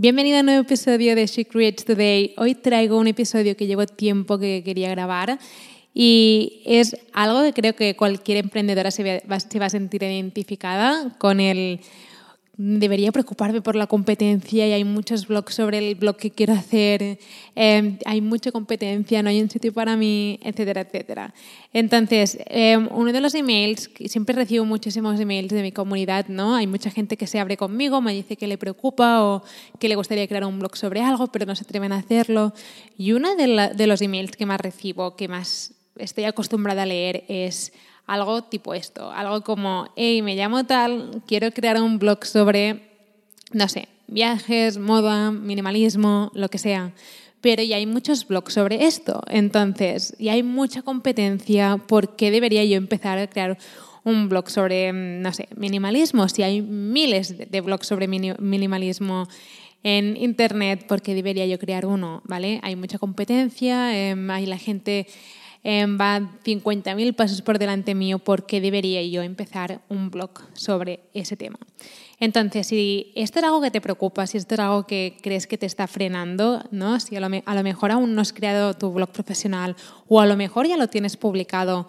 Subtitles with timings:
[0.00, 2.32] Bienvenido a un nuevo episodio de She Creates Today.
[2.36, 5.40] Hoy traigo un episodio que llevo tiempo que quería grabar
[5.92, 11.80] y es algo que creo que cualquier emprendedora se va, a sentir identificada con el
[12.58, 17.20] debería preocuparme por la competencia y hay muchos blogs sobre el blog que quiero hacer,
[17.54, 21.32] eh, hay mucha competencia, no hay un sitio para mí, etcétera, etcétera.
[21.72, 26.56] Entonces, eh, uno de los emails, siempre recibo muchísimos emails de mi comunidad, ¿no?
[26.56, 29.44] Hay mucha gente que se abre conmigo, me dice que le preocupa o
[29.78, 32.54] que le gustaría crear un blog sobre algo, pero no se atreven a hacerlo.
[32.96, 37.24] Y uno de, de los emails que más recibo, que más estoy acostumbrada a leer,
[37.28, 37.72] es
[38.08, 42.80] algo tipo esto, algo como, hey, me llamo tal, quiero crear un blog sobre,
[43.52, 46.92] no sé, viajes, moda, minimalismo, lo que sea.
[47.42, 52.64] Pero ya hay muchos blogs sobre esto, entonces, y hay mucha competencia, ¿por qué debería
[52.64, 53.58] yo empezar a crear
[54.04, 56.28] un blog sobre, no sé, minimalismo?
[56.30, 59.28] Si hay miles de blogs sobre minimalismo
[59.82, 62.22] en Internet, ¿por qué debería yo crear uno?
[62.24, 62.58] ¿Vale?
[62.62, 65.06] Hay mucha competencia, eh, hay la gente
[65.64, 71.36] Em, va 50.000 pasos por delante mío porque debería yo empezar un blog sobre ese
[71.36, 71.58] tema.
[72.20, 75.58] Entonces, si esto es algo que te preocupa, si esto es algo que crees que
[75.58, 76.98] te está frenando, ¿no?
[77.00, 79.76] si a lo, a lo mejor aún no has creado tu blog profesional
[80.08, 81.88] o a lo mejor ya lo tienes publicado,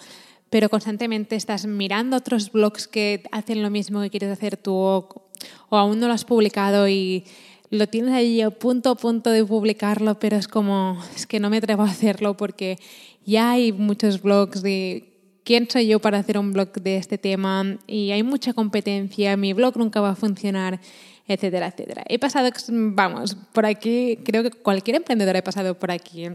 [0.49, 5.29] pero constantemente estás mirando otros blogs que hacen lo mismo que quieres hacer tú o,
[5.69, 7.23] o aún no lo has publicado y
[7.69, 11.49] lo tienes ahí a punto a punto de publicarlo, pero es como, es que no
[11.49, 12.77] me atrevo a hacerlo porque
[13.25, 15.09] ya hay muchos blogs de
[15.43, 19.53] quién soy yo para hacer un blog de este tema y hay mucha competencia, mi
[19.53, 20.79] blog nunca va a funcionar,
[21.27, 22.03] etcétera, etcétera.
[22.07, 26.27] He pasado, vamos, por aquí, creo que cualquier emprendedor ha pasado por aquí.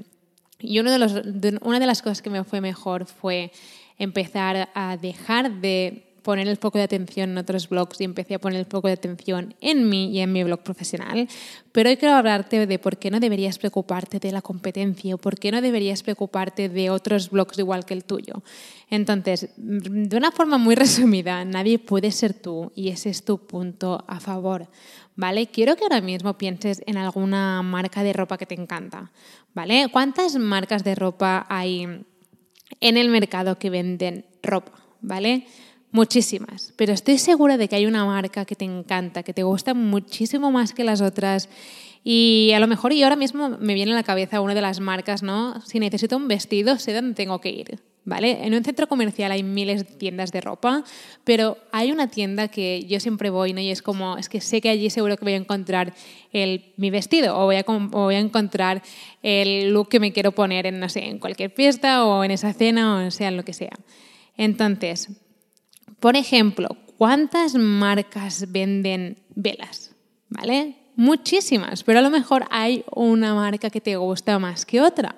[0.61, 1.15] Y uno de los,
[1.62, 3.50] una de las cosas que me fue mejor fue
[3.99, 8.39] empezar a dejar de poner el foco de atención en otros blogs y empecé a
[8.41, 11.29] poner el foco de atención en mí y en mi blog profesional.
[11.71, 15.39] Pero hoy quiero hablarte de por qué no deberías preocuparte de la competencia o por
[15.39, 18.43] qué no deberías preocuparte de otros blogs igual que el tuyo.
[18.89, 24.03] Entonces, de una forma muy resumida, nadie puede ser tú y ese es tu punto
[24.09, 24.69] a favor.
[25.17, 25.47] ¿Vale?
[25.49, 29.12] Quiero que ahora mismo pienses en alguna marca de ropa que te encanta.
[29.53, 29.89] ¿Vale?
[29.93, 31.83] ¿Cuántas marcas de ropa hay
[32.81, 34.73] en el mercado que venden ropa?
[35.03, 35.47] ¿Vale?
[35.94, 39.75] Muchísimas, pero estoy segura de que hay una marca que te encanta, que te gusta
[39.75, 41.49] muchísimo más que las otras.
[42.03, 44.81] Y a lo mejor y ahora mismo me viene a la cabeza una de las
[44.81, 45.60] marcas, ¿no?
[45.60, 48.44] Si necesito un vestido, sé dónde tengo que ir, ¿vale?
[48.44, 50.82] En un centro comercial hay miles de tiendas de ropa,
[51.22, 53.61] pero hay una tienda que yo siempre voy, ¿no?
[53.61, 55.94] Y es como, es que sé que allí seguro que voy a encontrar
[56.32, 58.82] el, mi vestido o voy, a, voy a encontrar
[59.22, 62.53] el look que me quiero poner en, no sé, en cualquier fiesta o en esa
[62.53, 63.78] cena o sea, lo que sea.
[64.37, 65.09] Entonces,
[66.05, 69.95] por ejemplo, ¿cuántas marcas venden velas?
[70.29, 70.77] ¿Vale?
[70.97, 75.17] Muchísimas, pero a lo mejor hay una marca que te gusta más que otra.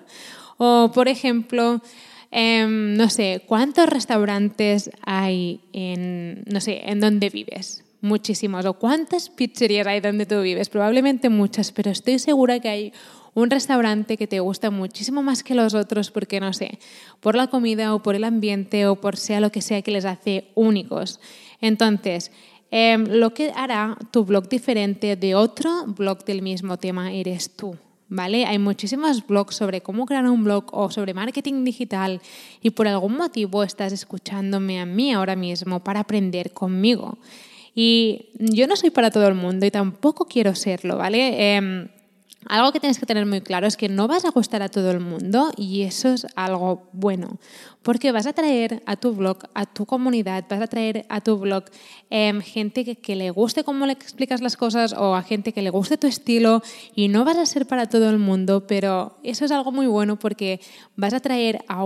[0.58, 1.82] O, por ejemplo,
[2.30, 7.82] em, no sé, ¿cuántos restaurantes hay en, no sé, en donde vives?
[8.00, 8.64] Muchísimos.
[8.64, 10.68] ¿O cuántas pizzerías hay donde tú vives?
[10.68, 12.92] Probablemente muchas, pero estoy segura que hay
[13.36, 16.78] un restaurante que te gusta muchísimo más que los otros porque, no sé,
[17.20, 20.06] por la comida o por el ambiente o por sea lo que sea que les
[20.06, 21.20] hace únicos.
[21.60, 22.32] Entonces,
[22.70, 27.76] em, lo que hará tu blog diferente de otro blog del mismo tema eres tú.
[28.08, 28.46] ¿Vale?
[28.46, 32.22] Hay muchísimos blogs sobre cómo crear un blog o sobre marketing digital
[32.62, 37.18] y por algún motivo estás escuchándome a mí ahora mismo para aprender conmigo.
[37.74, 41.56] Y yo no soy para todo el mundo y tampoco quiero serlo, ¿vale?
[41.56, 41.88] Em,
[42.48, 44.90] algo que tienes que tener muy claro es que no vas a gustar a todo
[44.90, 47.38] el mundo y eso es algo bueno,
[47.82, 51.38] porque vas a traer a tu blog, a tu comunidad, vas a traer a tu
[51.38, 51.64] blog
[52.10, 55.70] em, gente que, le guste cómo le explicas las cosas o a gente que le
[55.70, 56.62] guste tu estilo
[56.94, 60.18] y no vas a ser para todo el mundo, pero eso es algo muy bueno
[60.18, 60.60] porque
[60.96, 61.80] vas a traer a,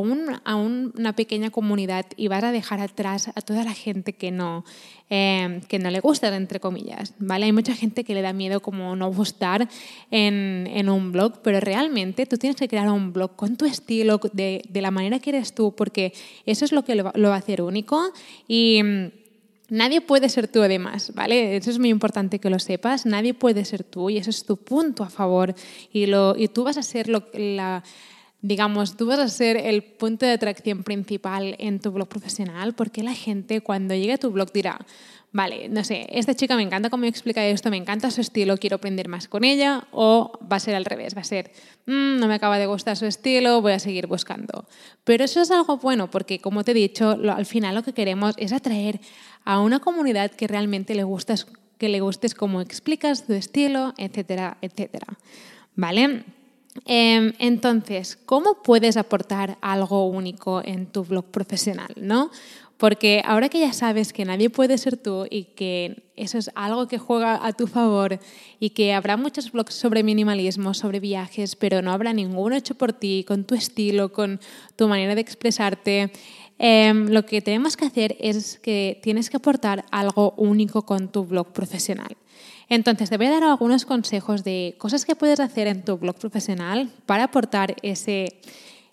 [0.45, 4.65] a una pequeña comunidad y vas a dejar atrás a toda la gente que no,
[5.09, 7.15] em, que no le gusta, entre comillas.
[7.19, 7.47] ¿vale?
[7.47, 9.69] Hay mucha gente que le da miedo como no gustar
[10.11, 14.21] en en, un blog, pero realmente tú tienes que crear un blog con tu estilo,
[14.33, 16.13] de, de la manera que eres tú, porque
[16.47, 18.13] eso es lo que lo, va a hacer único
[18.49, 18.83] y
[19.71, 21.57] Nadie puede ser tú además, ¿vale?
[21.57, 23.07] Eso es muy importante que lo sepas.
[23.07, 25.55] Nadie puede ser tú y eso es tu punto a favor.
[25.93, 27.85] Y, lo, y tú vas a ser lo, la,
[28.43, 33.03] digamos, tú vas a ser el punto de atracción principal en tu blog profesional porque
[33.03, 34.79] la gente cuando llegue a tu blog dirá,
[35.33, 38.77] vale, no sé, esta chica me encanta cómo explica esto, me encanta su estilo, quiero
[38.77, 41.53] aprender más con ella, o va a ser al revés, va a ser,
[41.87, 44.67] mm, no me acaba de gustar su estilo, voy a seguir buscando.
[45.05, 48.35] Pero eso es algo bueno porque, como te he dicho, al final lo que queremos
[48.39, 49.01] es atraer
[49.45, 51.47] a una comunidad que realmente le gustas,
[51.79, 55.07] que le gustes cómo explicas tu estilo, etcétera, etcétera.
[55.77, 56.25] ¿Vale?
[56.85, 61.93] Em, entonces, ¿cómo puedes aportar algo único en tu blog profesional?
[61.97, 62.31] ¿no?
[62.81, 66.89] Porque ahora que ya sabes que nadie puede ser tú y que eso es algo
[66.89, 68.19] que juega a tu favor
[68.59, 72.95] y que habrá muchos blogs sobre minimalismo, sobre viajes, pero no habrá ninguno hecho por
[72.95, 74.41] ti, con tu estilo, con
[74.77, 76.11] tu manera de expresarte,
[76.59, 81.27] em, lo que tenemos que hacer es que tienes que aportar algo único con tu
[81.27, 82.17] blog profesional.
[82.71, 86.17] Entonces, te voy a dar algunos consejos de cosas que puedes hacer en tu blog
[86.17, 88.41] profesional para aportar ese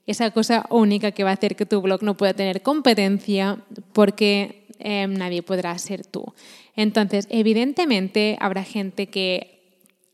[0.07, 3.59] esa cosa única que va a hacer que tu blog no pueda tener competencia
[3.91, 6.33] porque em, nadie podrá ser tú.
[6.75, 9.57] Entonces, evidentemente habrá gente que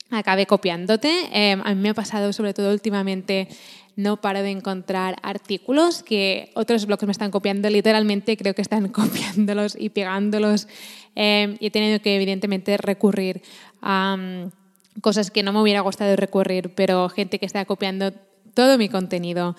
[0.10, 1.12] acabe copiándote.
[1.32, 3.48] Em, a mí me ha pasado, sobre todo últimamente,
[3.96, 7.70] no paro de encontrar artículos que otros blogs me están copiando.
[7.70, 10.68] Literalmente creo que están copiándolos y pegándolos
[11.16, 13.42] em, y he tenido que, evidentemente, recurrir
[13.82, 18.12] a mm, cosas que no me hubiera gustado recurrir, pero gente que está copiando
[18.54, 19.56] todo mi contenido.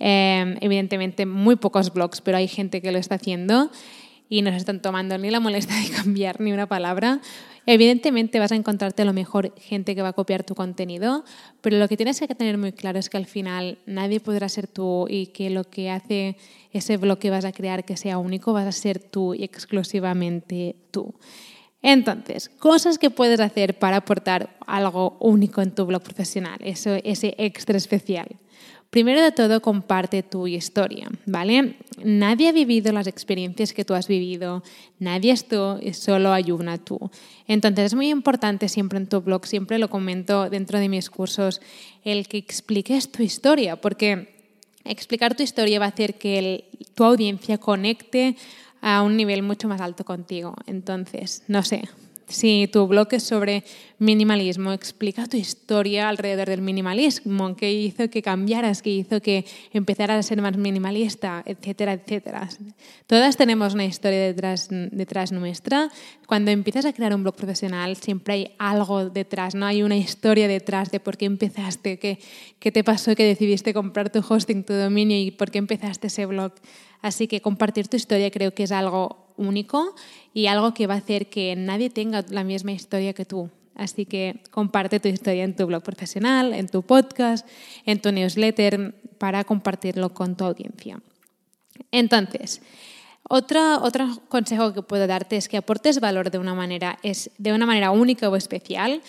[0.00, 3.70] Em, evidentemente, muy pocos blogs, pero hay gente que lo está haciendo
[4.28, 7.20] y no se están tomando ni la molestia de cambiar ni una palabra.
[7.70, 11.22] Evidentemente vas a encontrarte a lo mejor gente que va a copiar tu contenido,
[11.60, 14.66] pero lo que tienes que tener muy claro es que al final nadie podrá ser
[14.66, 16.38] tú y que lo que hace
[16.72, 20.76] ese blog que vas a crear que sea único vas a ser tú y exclusivamente
[20.90, 21.14] tú.
[21.82, 27.34] Entonces, cosas que puedes hacer para aportar algo único en tu blog profesional, eso, ese
[27.36, 28.28] extra especial.
[28.90, 31.76] Primero de todo, comparte tu historia, ¿vale?
[32.02, 34.62] Nadie ha vivido las experiencias que tú has vivido,
[34.98, 36.98] nadie es tú, solo hay una tú.
[37.46, 41.60] Entonces es muy importante siempre en tu blog, siempre lo comento dentro de mis cursos,
[42.02, 44.34] el que expliques tu historia, porque
[44.84, 48.36] explicar tu historia va a hacer que tu audiencia conecte
[48.80, 50.54] a un nivel mucho más alto contigo.
[50.66, 51.82] Entonces, no sé,
[52.28, 53.64] si tu blog es sobre
[53.98, 60.18] minimalismo, explica tu historia alrededor del minimalismo, qué hizo que cambiaras, qué hizo que empezaras
[60.18, 62.48] a ser más minimalista, etcétera, etcétera.
[63.06, 65.90] Todas tenemos una historia detrás, detrás nuestra.
[66.26, 69.66] Cuando empiezas a crear un blog profesional, siempre hay algo detrás, ¿no?
[69.66, 72.18] Hay una historia detrás de por qué empezaste, qué,
[72.58, 76.26] qué te pasó que decidiste comprar tu hosting, tu dominio y por qué empezaste ese
[76.26, 76.52] blog.
[77.00, 79.94] Así que compartir tu historia creo que es algo único
[80.34, 83.50] y algo que va a hacer que nadie tenga la misma historia que tú.
[83.74, 87.46] Así que comparte tu historia en tu blog profesional, en tu podcast,
[87.86, 91.00] en tu newsletter, para compartirlo con tu audiencia.
[91.92, 92.60] Entonces,
[93.28, 97.52] otro, otro consejo que puedo darte es que aportes valor de una manera, es, de
[97.52, 99.00] una manera única o especial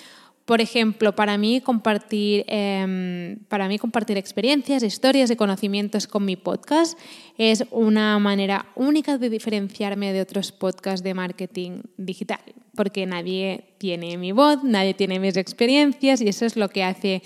[0.50, 6.38] por ejemplo, para mí compartir, em, para mí compartir experiencias, historias y conocimientos con mi
[6.38, 6.98] podcast
[7.38, 12.40] es una manera única de diferenciarme de otros podcasts de marketing digital,
[12.76, 17.22] porque nadie tiene mi voz, nadie tiene mis experiencias y eso es lo que hace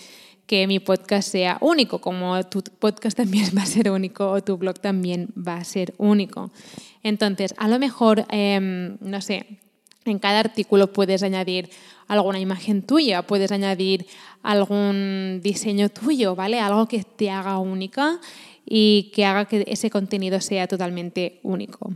[0.46, 4.58] que mi podcast sea único, como tu podcast también va a ser único o tu
[4.58, 6.52] blog también va a ser único.
[7.04, 9.46] Entonces, a lo mejor, em, no sé,
[10.06, 11.70] en cada artículo puedes añadir
[12.08, 14.06] alguna imagen tuya, puedes añadir
[14.42, 16.60] algún diseño tuyo, ¿vale?
[16.60, 18.20] Algo que te haga única
[18.66, 21.94] y que haga que ese contenido sea totalmente único.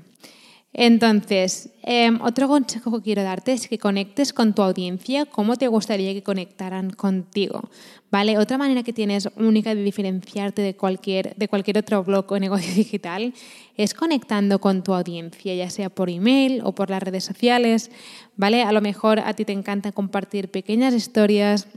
[0.79, 5.67] Entonces, em, otro consejo que quiero darte es que conectes con tu audiencia cómo te
[5.67, 7.71] gustaría que conectaran contigo.
[8.11, 8.37] ¿vale?
[8.37, 12.71] Otra manera que tienes única de diferenciarte de cualquier, de cualquier otro blog o negocio
[12.75, 13.33] digital
[13.75, 17.89] es conectando con tu audiencia, ya sea por email o por las redes sociales.
[18.35, 18.61] ¿vale?
[18.61, 21.67] A lo mejor a ti te encanta compartir pequeñas historias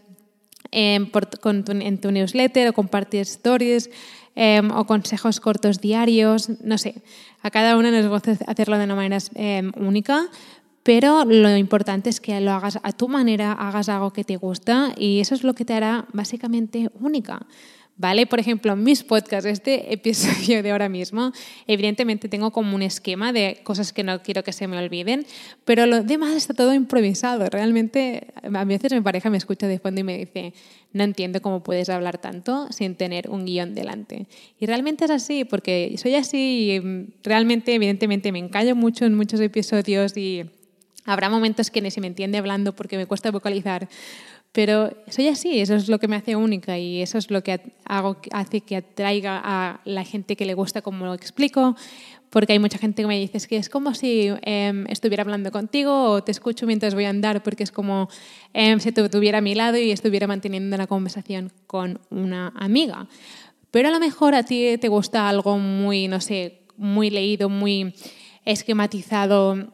[0.70, 1.10] em,
[1.80, 3.90] en tu newsletter o compartir stories
[4.36, 7.02] Em, o consejos cortos diarios, no sé,
[7.42, 10.30] a cada uno nos gusta hacerlo de una manera em, única,
[10.84, 14.94] pero lo importante es que lo hagas a tu manera, hagas algo que te gusta
[14.96, 17.44] y eso es lo que te hará básicamente única.
[18.00, 18.26] ¿Vale?
[18.26, 21.32] Por ejemplo, mis podcasts, este episodio de ahora mismo,
[21.66, 25.26] evidentemente tengo como un esquema de cosas que no quiero que se me olviden,
[25.66, 27.50] pero lo demás está todo improvisado.
[27.50, 30.54] Realmente, a veces mi pareja me escucha de fondo y me dice,
[30.94, 34.26] no entiendo cómo puedes hablar tanto sin tener un guion delante.
[34.58, 39.14] Y realmente es así, porque soy así y mm, realmente, evidentemente, me encallo mucho en
[39.14, 40.46] muchos episodios y
[41.04, 43.88] habrá momentos que ni se me entiende hablando porque me cuesta vocalizar,
[44.52, 47.60] pero soy así, eso es lo que me hace única y eso es lo que
[47.84, 51.76] hago, hace que atraiga a la gente que le gusta como lo explico,
[52.30, 56.10] porque hay mucha gente que me dice que es como si em, estuviera hablando contigo
[56.10, 58.08] o te escucho mientras voy a andar, porque es como
[58.52, 63.08] em, si te tuviera a mi lado y estuviera manteniendo una conversación con una amiga.
[63.70, 67.94] Pero a lo mejor a ti te gusta algo muy, no sé, muy leído, muy
[68.44, 69.72] esquematizado,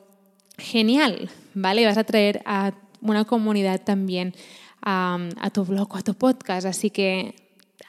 [0.58, 1.86] genial, ¿vale?
[1.86, 4.34] Vas a traer a una comunidad también
[4.86, 6.66] a, tu blog o a tu podcast.
[6.66, 7.34] Así que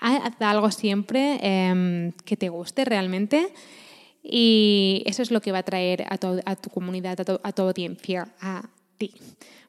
[0.01, 3.53] haz algo siempre em, que te guste realmente
[4.23, 7.61] y eso es lo que va a traer a tu, comunidad, a tu, a tu
[7.61, 9.13] audiencia, a ti.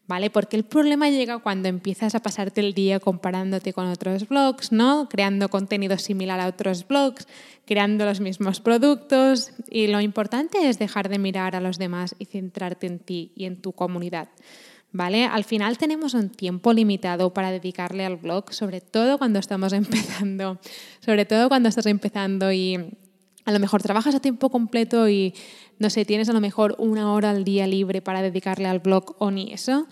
[0.09, 0.31] ¿Vale?
[0.31, 5.07] Porque el problema llega cuando empiezas a pasarte el día comparándote con otros blogs, ¿no?
[5.07, 7.29] Creando contenido similar a otros blogs,
[7.67, 12.25] creando los mismos productos y lo importante es dejar de mirar a los demás y
[12.25, 14.31] centrarte en ti y en tu comunidad.
[14.93, 15.25] ¿Vale?
[15.25, 20.59] Al final tenemos un tiempo limitado para dedicarle al blog, sobre todo cuando estamos empezando,
[21.01, 22.77] sobre todo cuando estás empezando y
[23.45, 25.35] a lo mejor trabajas a tiempo completo y
[25.79, 29.17] no sé, tienes a lo mejor una hora al día libre para dedicarle al blog
[29.19, 29.87] o ni eso.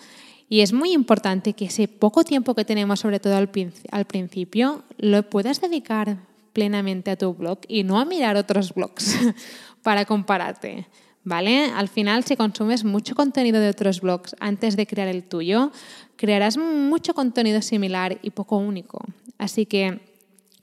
[0.48, 3.50] Y es muy importante que ese poco tiempo que tenemos, sobre todo al,
[3.90, 6.18] al principio, lo puedas dedicar
[6.52, 9.16] plenamente a tu blog y no a mirar otros blogs
[9.82, 10.86] para compararte.
[11.26, 11.72] ¿Vale?
[11.74, 15.72] Al final, si consumes mucho contenido de otros blogs antes de crear el tuyo,
[16.14, 19.04] crearás mucho contenido similar y poco único.
[19.36, 20.00] Así que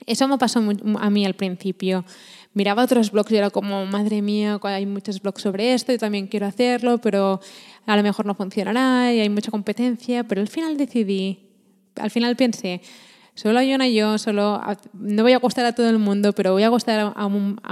[0.06, 0.62] eso me pasó
[1.00, 2.06] a mí al principio.
[2.54, 6.28] Miraba otros blogs y era como, madre mía, hay muchos blogs sobre esto y también
[6.28, 7.40] quiero hacerlo, pero
[7.84, 10.24] a lo mejor no funcionará y hay mucha competencia.
[10.24, 11.40] Pero al final decidí,
[11.96, 12.80] al final pensé,
[13.34, 14.62] solo hay una yo, solo
[14.94, 17.26] no voy a gustar a todo el mundo, pero voy a gustar a,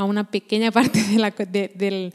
[0.05, 1.01] una pequeña parte
[1.75, 2.13] del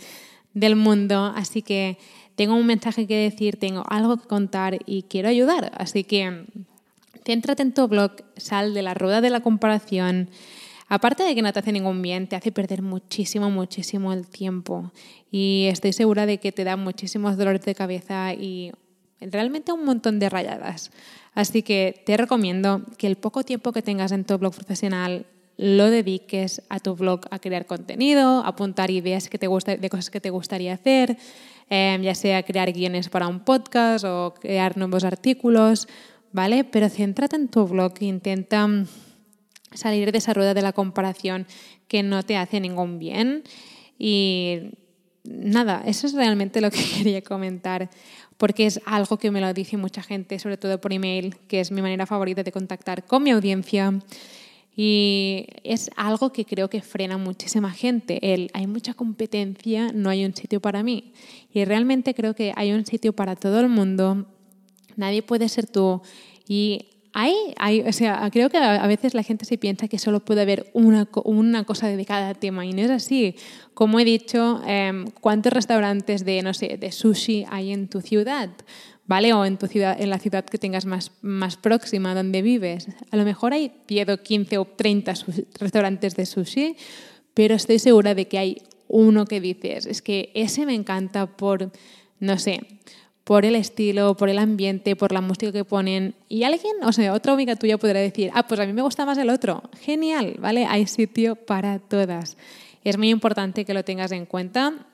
[0.54, 1.98] del mundo, así que
[2.36, 5.72] tengo un mensaje que decir, tengo algo que contar y quiero ayudar.
[5.76, 6.46] Así que
[7.26, 10.30] céntrate en tu blog, sal de la rueda de la comparación.
[10.88, 14.92] Aparte de que no te hace ningún bien, te hace perder muchísimo, muchísimo el tiempo.
[15.32, 18.72] Y estoy segura de que te da muchísimos dolores de cabeza y
[19.20, 20.92] realmente un montón de rayadas.
[21.34, 25.26] Así que te recomiendo que el poco tiempo que tengas en tu blog profesional
[25.58, 30.10] lo dediques a tu blog a crear contenido, apuntar ideas que te gusta, de cosas
[30.10, 31.18] que te gustaría hacer,
[31.70, 35.88] em, ya sea crear guiones para un podcast o crear nuevos artículos,
[36.32, 36.64] ¿vale?
[36.64, 38.68] Pero céntrate en tu blog e intenta
[39.74, 41.48] salir de esa rueda de la comparación
[41.88, 43.44] que no te hace ningún bien.
[43.98, 44.60] Y
[45.24, 47.90] nada, eso es realmente lo que quería comentar,
[48.38, 51.72] porque es algo que me lo dice mucha gente, sobre todo por email, que es
[51.72, 54.00] mi manera favorita de contactar con mi audiencia.
[54.80, 58.20] Y es algo que creo que frena muchísima gente.
[58.22, 61.14] El hay mucha competencia, no hay un sitio para mí.
[61.52, 64.28] Y realmente creo que hay un sitio para todo el mundo.
[64.96, 66.04] Nadie puede ser tú.
[66.48, 70.20] Y hay, hay, o sea, creo que a veces la gente se piensa que solo
[70.20, 73.36] puede haber una, una cosa dedicada a tema y no es así.
[73.74, 78.52] Como he dicho, em, ¿cuántos restaurantes de, no sé, de sushi hay en tu ciudad?
[79.08, 79.34] ¿Vale?
[79.34, 82.88] O en, tu ciudad, en la ciudad que tengas más, más próxima donde vives.
[83.10, 85.14] A lo mejor hay 10 o 15 o 30
[85.60, 86.76] restaurantes de sushi,
[87.34, 91.72] pero estoy segura de que hay uno que dices, es que ese me encanta por,
[92.20, 92.62] no sé,
[93.24, 96.16] por el estilo, por el ambiente, por la música que ponen.
[96.30, 99.06] Y alguien, o sea, otra amiga tuya podrá decir, ah, pues a mí me gusta
[99.06, 99.64] más el otro.
[99.82, 100.66] Genial, ¿vale?
[100.66, 102.38] Hay sitio para todas.
[102.86, 104.88] Es muy importante que lo tengas en cuenta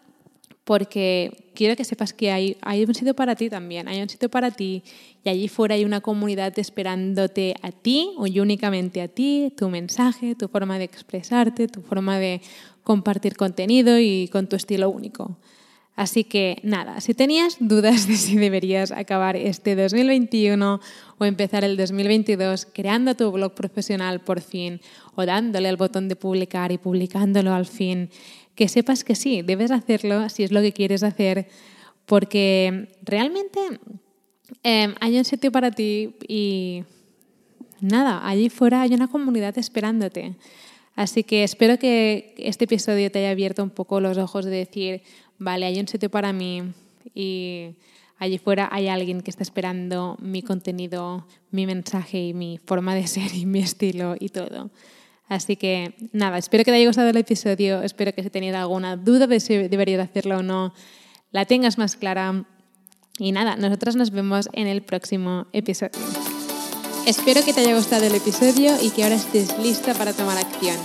[0.64, 4.30] porque quiero que sepas que hay, hay un sitio para ti también, hay un sitio
[4.30, 4.84] para ti
[5.24, 10.36] y allí fuera hay una comunidad esperándote a ti o únicamente a ti, tu mensaje,
[10.36, 12.42] tu forma de expresarte, tu forma de
[12.84, 15.38] compartir contenido y con tu estilo único.
[15.96, 20.80] Así que nada, si tenías dudas de si deberías acabar este 2021
[21.20, 24.82] o empezar el 2022 creando tu blog profesional por fin
[25.14, 28.10] o dándole al botón de publicar y publicándolo al fin,
[28.56, 31.48] que sepas que sí, debes hacerlo si es lo que quieres hacer,
[32.06, 33.60] porque realmente
[34.64, 36.84] em, hay un sitio para ti y
[37.82, 40.36] nada, allí fuera hay una comunidad esperándote.
[40.96, 45.02] Así que espero que este episodio te haya abierto un poco los ojos de decir,
[45.40, 46.62] vale, hay un sitio para mí
[47.16, 47.76] y
[48.20, 53.08] allí fuera hay alguien que está esperando mi contenido, mi mensaje y mi forma de
[53.08, 54.70] ser y mi estilo y todo.
[55.34, 58.98] Así que nada, espero que te haya gustado el episodio, espero que si tenías alguna
[58.98, 60.74] duda de si debería de hacerlo o no,
[61.32, 62.46] la tengas más clara.
[63.18, 65.92] Y nada, nosotros nos vemos en el próximo episodio.
[67.08, 70.78] Espero que te haya gustado el episodio y que ahora estés lista para tomar acción.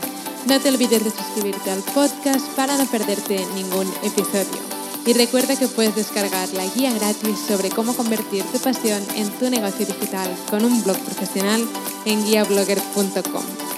[0.47, 4.59] No te olvides de suscribirte al podcast para no perderte ningún episodio.
[5.07, 9.49] Y recuerda que puedes descargar la guía gratis sobre cómo convertir tu pasión en tu
[9.50, 11.62] negocio digital con un blog profesional
[12.05, 13.77] en guiablogger.com.